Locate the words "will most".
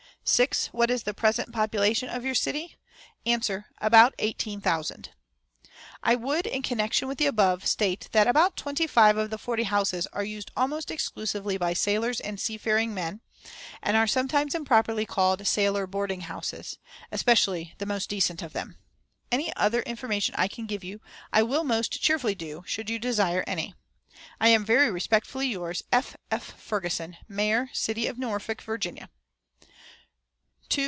21.41-21.99